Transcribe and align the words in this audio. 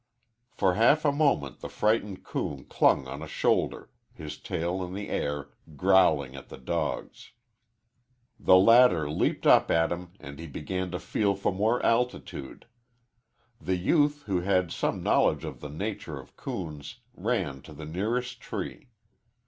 For 0.49 0.73
half 0.73 1.05
a 1.05 1.11
moment 1.11 1.59
the 1.59 1.69
frightened 1.69 2.23
coon 2.23 2.63
clung 2.63 3.05
on 3.07 3.21
a 3.21 3.27
shoulder, 3.27 3.91
his 4.11 4.39
tail 4.39 4.83
in 4.83 4.95
the 4.95 5.09
air, 5.09 5.49
growling 5.75 6.35
at 6.35 6.49
the 6.49 6.57
dogs. 6.57 7.33
The 8.39 8.55
latter 8.57 9.07
leaped 9.07 9.45
up 9.45 9.69
at 9.69 9.91
him, 9.91 10.13
and 10.19 10.39
he 10.39 10.47
began 10.47 10.89
to 10.89 10.99
feel 10.99 11.35
for 11.35 11.51
more 11.53 11.85
altitude. 11.85 12.65
The 13.61 13.75
youth, 13.77 14.23
who 14.23 14.41
had 14.41 14.71
some 14.71 15.03
knowledge 15.03 15.45
of 15.45 15.59
the 15.59 15.69
nature 15.69 16.19
of 16.19 16.35
coons, 16.35 17.01
ran 17.13 17.61
to 17.61 17.71
the 17.71 17.85
nearest 17.85 18.41
tree. 18.41 18.89